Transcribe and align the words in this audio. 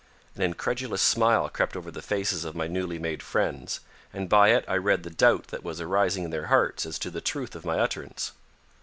An 0.35 0.41
incredulous 0.41 0.99
smile 0.99 1.47
crept 1.47 1.75
over 1.77 1.91
the 1.91 2.01
faces 2.01 2.43
of 2.43 2.55
my 2.55 2.65
newly 2.65 2.97
made 2.97 3.21
friends, 3.21 3.81
and 4.11 4.27
by 4.27 4.49
it 4.49 4.65
I 4.67 4.73
read 4.75 5.03
the 5.03 5.11
doubt 5.11 5.49
that 5.49 5.63
was 5.63 5.79
arising 5.79 6.23
in 6.23 6.31
their 6.31 6.47
hearts 6.47 6.87
as 6.87 6.97
to 6.97 7.11
the 7.11 7.21
truth 7.21 7.53
of 7.53 7.65
my 7.65 7.77
utterance. 7.77 8.31